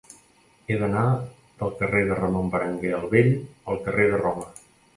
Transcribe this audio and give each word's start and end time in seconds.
He 0.71 0.77
d'anar 0.83 1.03
del 1.59 1.75
carrer 1.83 2.01
de 2.09 2.17
Ramon 2.21 2.51
Berenguer 2.57 2.97
el 3.03 3.07
Vell 3.15 3.33
al 3.37 3.81
carrer 3.87 4.11
de 4.15 4.25
Roma. 4.27 4.53